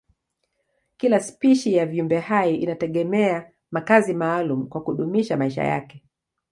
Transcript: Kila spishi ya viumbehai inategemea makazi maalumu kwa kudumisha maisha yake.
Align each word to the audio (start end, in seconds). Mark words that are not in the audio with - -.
Kila 0.97 1.19
spishi 1.19 1.73
ya 1.73 1.85
viumbehai 1.85 2.55
inategemea 2.55 3.51
makazi 3.71 4.13
maalumu 4.13 4.67
kwa 4.67 4.83
kudumisha 4.83 5.37
maisha 5.37 5.63
yake. 5.63 6.03